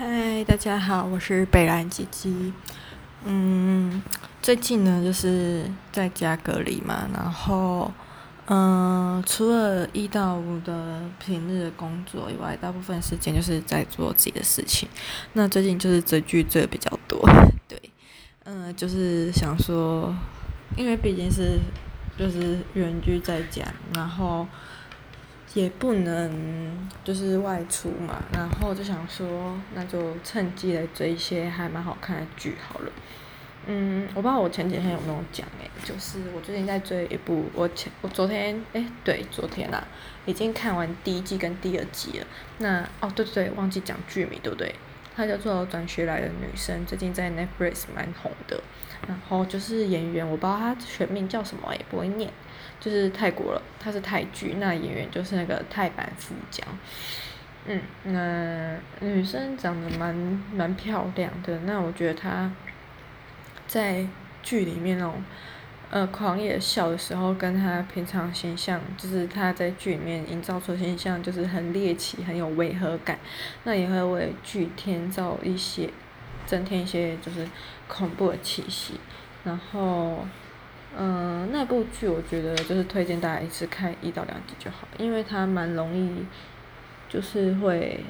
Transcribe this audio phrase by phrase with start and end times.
[0.00, 2.54] 嗨，大家好，我是北兰吉吉。
[3.26, 4.02] 嗯，
[4.40, 7.92] 最近呢就是在家隔离嘛，然后
[8.46, 14.88] 嗯，除了一到五的平日的工作以外，大部分时间就是在做自己的事情。
[15.34, 17.20] 那最近就是追剧追的比较多，
[17.68, 17.78] 对，
[18.44, 20.16] 嗯，就是想说，
[20.78, 21.58] 因为毕竟是
[22.18, 23.62] 就是远距在家，
[23.94, 24.48] 然后。
[25.54, 32.92] 也不能就是外出嘛，然后就想说，那就趁机来追一些还蛮好看的剧好了。
[33.66, 39.84] 嗯，我不知道我前几天有没有讲诶，就是我最近在追一部，我前我昨天诶，对，昨天啦，
[40.24, 42.26] 已经看完第一季跟第二季了。
[42.58, 44.74] 那哦对对对，忘记讲剧名对不对？
[45.14, 48.62] 它叫做《转学来的女生》，最近在 Netflix 蛮红的。
[49.06, 52.30] 然后就是演员，我不知道她全名叫什么，也不会念。
[52.78, 56.66] 就是泰国了，它是泰剧，那演员就是那个泰版富江，
[57.66, 60.14] 嗯，那女生长得蛮
[60.52, 62.50] 蛮漂亮的，那我觉得她
[63.66, 64.06] 在
[64.42, 65.22] 剧里面那种
[65.90, 73.18] 呃狂野笑的时候，跟她平常形象，就是她在剧里面营造出形象，就是很猎奇，很有违和感，
[73.64, 75.90] 那也会为剧添造一些
[76.46, 77.46] 增添一些就是
[77.88, 78.94] 恐怖的气息，
[79.44, 80.24] 然后。
[80.98, 86.26] 嗯，那部剧我觉得就是推荐大家一次看一到两集就好，因为它蛮容易，
[87.08, 88.04] 就是会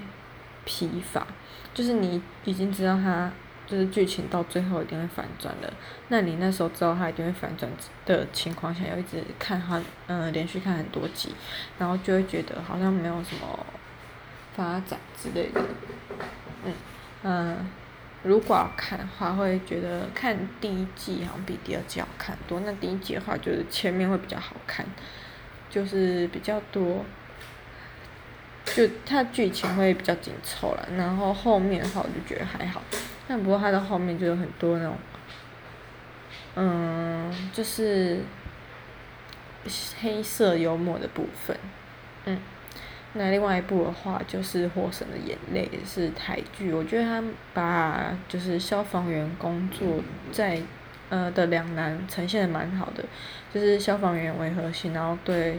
[0.65, 1.27] 疲乏，
[1.75, 3.31] 就是你已经知道它
[3.67, 5.73] 就是剧情到最后一定会反转的，
[6.09, 7.71] 那你那时候知道它一定会反转
[8.07, 11.35] 的情况下，要一直看它，嗯，连续看很多集，
[11.79, 13.67] 然后就会觉得好像没有什么
[14.57, 15.61] 发展之类的，
[16.65, 16.73] 嗯
[17.25, 17.71] 嗯。
[18.23, 22.61] 如果要看的话，会觉得看第一季好像比第二季好看多。
[22.61, 24.85] 那第一季的话，就是前面会比较好看，
[25.71, 27.05] 就是比较多，
[28.67, 30.89] 就它剧情会比较紧凑了。
[30.97, 32.83] 然后后面的话，我就觉得还好。
[33.27, 34.97] 但不过它的后面就有很多那种，
[36.57, 38.21] 嗯，就是
[40.01, 41.57] 黑色幽默的部分，
[42.27, 42.39] 嗯。
[43.13, 46.73] 那另外一部的话就是《火神的眼泪》，是台剧。
[46.73, 47.21] 我觉得他
[47.53, 50.01] 把就是消防员工作
[50.31, 50.63] 在
[51.09, 53.05] 呃的两难呈现的蛮好的，
[53.53, 55.59] 就是消防员为核心，然后对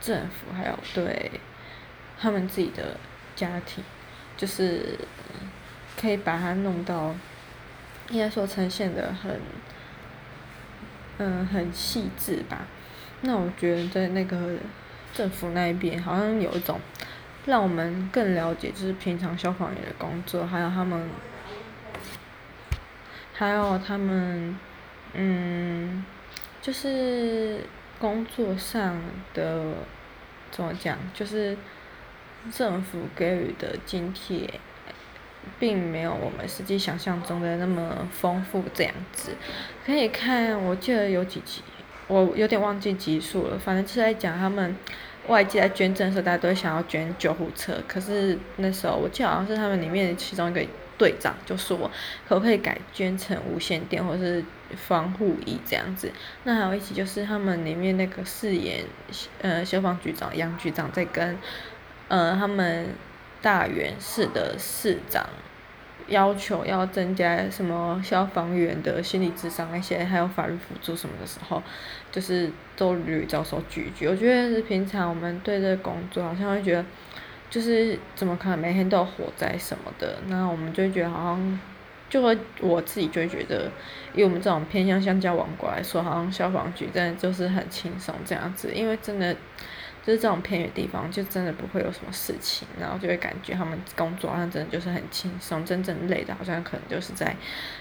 [0.00, 1.28] 政府还有对
[2.20, 2.96] 他们自己的
[3.34, 3.82] 家庭，
[4.36, 4.96] 就是
[6.00, 7.12] 可以把它弄到
[8.10, 9.40] 应该说呈现的很
[11.18, 12.64] 嗯很细致吧。
[13.22, 14.56] 那我觉得在那个。
[15.16, 16.78] 政府那一边好像有一种
[17.46, 21.08] 让我们更了解，就是平常消防员的工作，还有他们，
[23.32, 24.58] 还有他们，
[25.14, 26.04] 嗯，
[26.60, 27.60] 就是
[27.98, 29.00] 工作上
[29.32, 29.72] 的
[30.50, 31.56] 怎么讲，就是
[32.52, 34.60] 政府给予的津贴，
[35.58, 39.30] 并没有我们实际想象中的那么丰富，这样子
[39.86, 41.62] 可以看，我记得有几集。
[42.08, 44.76] 我有点忘记集数了，反正是在讲他们
[45.28, 47.74] 外界在捐赠的时候，大家都想要捐救护车。
[47.86, 50.64] 可是那时候我记得好像是他们里面其中一个
[50.96, 51.90] 队长就说，
[52.28, 54.44] 可不可以改捐成无线电或者是
[54.76, 56.10] 防护衣这样子？
[56.44, 58.84] 那还有一集就是他们里面那个饰演
[59.42, 61.36] 呃消防局长杨局长在跟
[62.08, 62.88] 呃他们
[63.42, 65.26] 大原市的市长。
[66.08, 71.62] 要求要增加什么消防员的心理智商那些，还有法律辅助什么的时候，
[72.12, 74.08] 就是都屡遭受拒绝。
[74.08, 76.84] 我觉得是平常我们对这个工作好像会觉得，
[77.50, 81.60] 就是怎么可能每天都有火灾什么的，那我们就觉得好像，
[82.08, 83.70] 就会我自己就觉得，
[84.14, 89.36] 以我们这种偏向乡郊王国来说，好像消防局真的就是很轻松这样子，因为真的。
[90.06, 97.34] 就是这种偏远地方，就真的不会有什么事情，然后就会感觉他们工作好像真的就是很轻松，真正累的好像可能就是在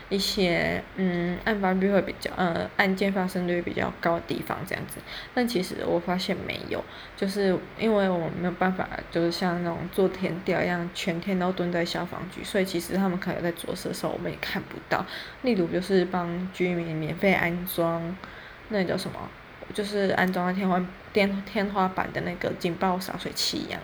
[0.09, 4.99] 一些嗯案发率会比较呃案件发生率比较高的地方这样子。
[5.35, 6.83] 但其实我发现没有，
[7.15, 15.05] 就是因为我们没有办法，就是像那种做田调一样，全天都蹲在消防局，所以其实他们可能在做事的时候我们也看不到。
[15.43, 18.17] 例如就是帮居民免费安装，
[18.69, 19.29] 那叫什么？
[19.73, 20.79] 就是安装在天花
[21.13, 23.79] 天天花板的那个警报洒水器一样，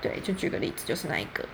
[0.00, 1.44] 对，就举个例子，就是那一个。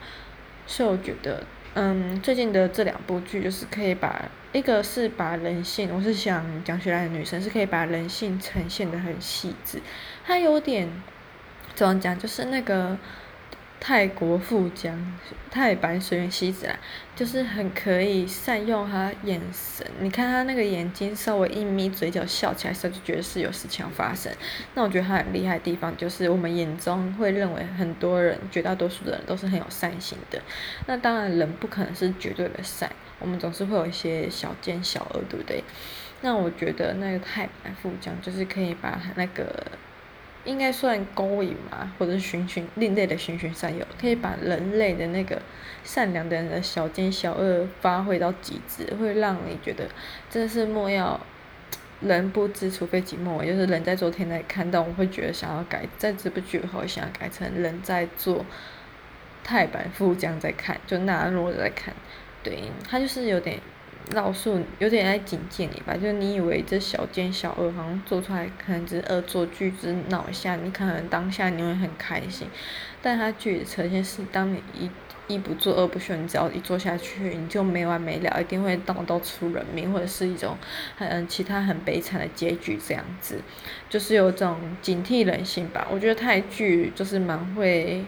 [0.66, 1.42] 所以我觉得，
[1.74, 4.22] 嗯，最近的这两部剧就是可以把，
[4.52, 9.80] 一个是把人性，我是想讲起来的女生是可以把人性呈现的很细致，
[10.24, 10.88] 它有点
[11.74, 12.96] 怎么讲，就是那个。
[13.78, 15.14] 泰国富江
[15.50, 16.76] 太白水原希子啦，
[17.14, 19.86] 就是很可以善用他眼神。
[20.00, 24.32] 你看他那个眼睛稍微一眯，嘴角笑起来时候，就觉得是有事情要发生。
[24.74, 30.40] 那我觉得他很厉害的地方，就是我们眼中会认为很多人，绝大多数的人都是很有善心的。
[30.86, 32.90] 那当然，人不可能是绝对的善，
[33.20, 35.62] 我们总是会有一些小奸小恶，对不对？
[36.22, 39.64] 那我觉得那个泰版富江就是可以把那个。
[40.46, 45.42] 应该算勾引嘛，或者是循循另类的循循善诱，可以把人类的那个
[45.84, 49.88] 善良的人的小奸小恶发挥到极致，会让你觉得
[50.30, 51.20] 真的是莫要
[52.00, 58.46] 人不知，除非己莫为，就是人在做天在看，到我会觉得想要改，在这部剧后想要改成人在做
[59.44, 61.92] 泰版富江在看，就纳若在看，
[62.42, 63.60] 对，他就是有点。
[64.12, 72.46] 老树有点在警戒你吧，就是你以为这小奸小恶好像做出来可能只是恶作剧，只是闹一下，你可能当下你会很开心，
[73.02, 74.88] 但他剧里呈现是，当你一
[75.26, 80.56] 一不做二不休，你只要一做下去，你就没完没了，一定会闹到出人命，或者是一种
[80.96, 83.40] 很其他很悲惨的结局这样子，
[83.90, 85.88] 就是有种警惕人性吧。
[85.90, 88.04] 我觉得泰剧就是蛮会，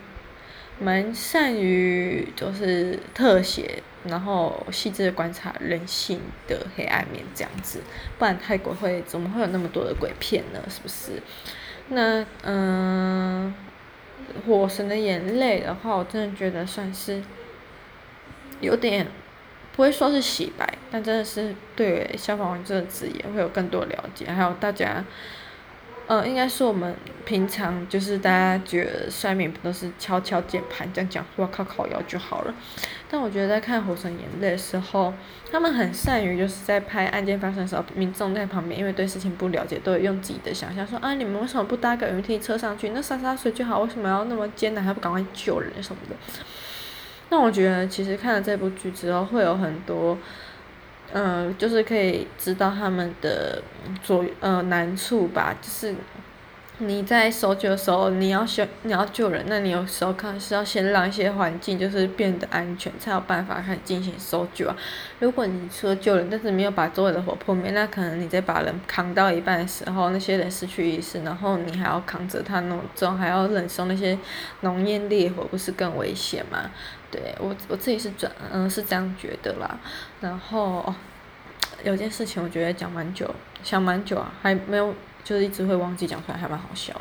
[0.79, 3.83] 蛮善于就是特写。
[4.09, 7.81] 然后细致的观察人性的黑暗面，这样子，
[8.19, 10.61] 不然泰国会怎么会有那么多的鬼片呢？
[10.69, 11.23] 是不是？
[11.89, 13.55] 那嗯，
[14.47, 17.23] 《火神的眼泪》的话，我真的觉得算是
[18.61, 19.07] 有点
[19.75, 25.05] 不会说是洗白，但真的是对消防员这个职业会有更多了解，还有大家。
[26.09, 26.95] 嗯，应该是我们
[27.27, 32.55] 平常就是大家觉得酸民不都是敲敲键盘这样讲话靠靠腰就好了，
[33.11, 35.13] 但我觉得在看《火神眼泪》的时候，
[35.53, 42.89] 他们很善于就是在拍案件发生的时候，民众在旁边因为对事情不了解，都会用自己的想象说啊，你们为什么不搭个云梯车上去？
[42.89, 46.17] 那洒洒水就好，为什么要那么艰难，还不赶快救人什么的？
[47.29, 50.17] 那我觉得其实看了这部剧之后，会有很多。
[51.13, 53.63] 嗯，就是可以知道他们的
[54.03, 55.95] 左呃难处吧，就是
[56.81, 64.77] 你在搜救的时候，你要先你要救人，那你有时候可能是要先让一些环境就是变得安全，才有办法开始进行搜救啊。
[65.19, 74.17] 如果你说救人，但是没有把周围的火扑灭，那可能你在把人扛到一半的时候，那些人失去意识，然后你还要扛着他那种，还要忍受那些
[74.61, 76.71] 浓烟烈火，不是更危险吗？
[77.11, 79.79] 对我我自己是转嗯是这样觉得啦，
[80.21, 80.95] 然后，
[81.83, 83.35] 有件事情我觉得讲蛮久，
[83.65, 87.01] 想蛮久啊，还没有就是一直会忘记讲出来，还蛮好笑的。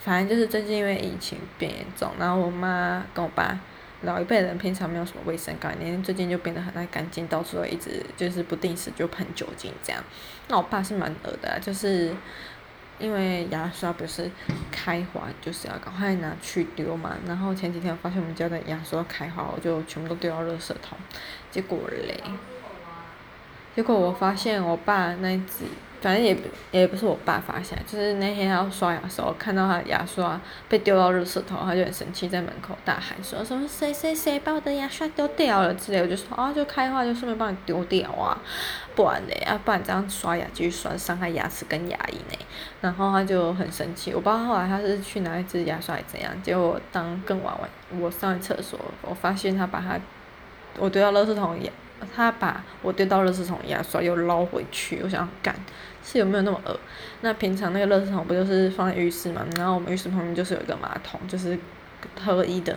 [0.00, 3.58] 反正就是最近因为疫情变严重，然后我妈跟我爸
[4.02, 10.02] 老一辈人平常没有什么卫生概念，最近就变得很爱干净，到处都一直就是不定时就喷酒精这样。
[10.48, 12.14] 那我爸是蛮恶的，就是。
[13.00, 14.28] 因为牙刷不是
[14.72, 17.14] 开花，就是要赶快拿去丢嘛。
[17.28, 20.98] 然后前几天我发现我们家的牙刷开花，我就全部都丢到垃圾桶。
[21.48, 22.20] 结果嘞，
[23.76, 25.64] 结果我发现我爸那一只。
[26.00, 26.36] 反正也
[26.70, 38.38] 也不是我爸发现，就是那天他要刷牙的时候，看到他牙刷被丢到垃圾桶，他就很生气，在门口大喊说：“什么谁谁谁把我的牙刷丢掉了之类。”我就说：“啊，就开话就顺便帮你丢掉啊，
[38.94, 42.38] 不然嘞，啊不然这样刷牙继续刷，伤害牙齿跟牙龈呢。”
[42.80, 46.30] 然后他就很生气，我不知道后来他是去拿一支牙刷还是怎样。
[46.42, 47.68] 结果当更晚晚
[48.00, 49.98] 我上厕所，我发现他把他
[50.78, 51.70] 我丢到垃圾桶里。
[52.14, 55.54] 他把我丢到垃圾桶牙刷又捞回去，我想干，
[56.04, 56.78] 是有没有那么恶？
[57.22, 59.44] 那平常那个垃圾桶不就是放在浴室嘛？
[59.56, 61.58] 然后我们浴室旁边就是有一个马桶，就是
[62.20, 62.76] 合一的。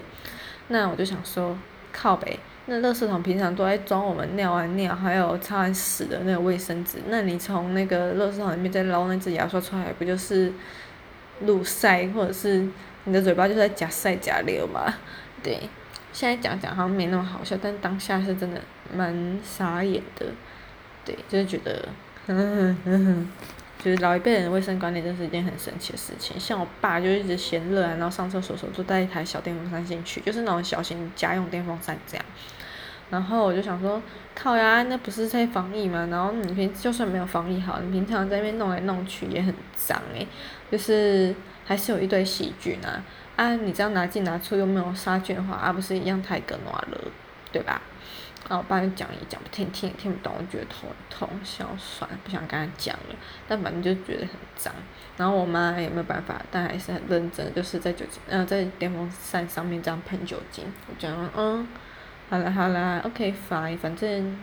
[0.69, 1.57] 那我就想说，
[1.91, 10.51] 靠北，那垃圾桶平常都在装我们尿完尿还有擦完屎的那个卫生纸，那你从那个垃圾桶里面再捞那只牙刷出来，不就是
[11.41, 12.67] 露塞，或者是
[13.03, 14.93] 你的嘴巴就在假塞假流嘛？
[15.43, 15.59] 对。
[16.13, 18.61] 现在讲讲好像没那么好笑，但当下是真的
[18.93, 20.25] 蛮傻眼的，
[21.05, 21.87] 对，就是觉得，
[22.27, 23.25] 呵呵呵，
[23.79, 26.39] 就是老一辈人的卫生观念，真是一件很神奇的事情。
[26.39, 32.25] 像我爸就一直嫌热，然后上厕所时候就带一台小电风扇进去，就是那种小型家用电风扇这样。
[33.09, 34.01] 然后我就想说，
[34.33, 36.07] 靠呀，那不是在防疫吗？
[36.09, 40.25] 然后你平就算没有防疫好，你平常在那边弄来弄去也很脏诶，
[40.71, 43.03] 就是还是有一堆细菌啊。
[43.41, 47.11] 啊，你这样拿进拿出又没有杀菌的话，啊不是一样太隔暖了，
[47.51, 47.81] 对吧？
[48.47, 53.15] 然后我爸就讲也讲不听，听也听不懂，我觉得头痛，想算了，不想跟他讲了。
[53.47, 54.71] 但反正就觉得很脏。
[55.17, 60.65] 然后我妈也没有办法，但还是很认真，就是在酒精，呃，在电风扇上面这样喷酒精。
[60.87, 61.67] 我讲，嗯，
[62.29, 64.37] 好啦好啦，OK fine，反正。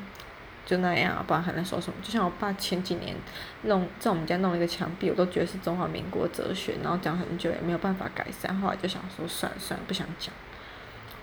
[0.68, 1.94] 就那样，不然还能说什么？
[2.02, 3.16] 就像我爸前几年
[3.62, 10.30] 弄在我们家弄一个墙壁，我都觉得是中华民国哲学，然后讲很久也没有办法改善，后来就想说算了算了，不想讲。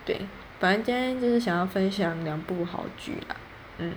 [0.03, 0.19] 对，
[0.59, 3.35] 反正今天就是想要分享两部好剧啦，
[3.77, 3.93] 嗯。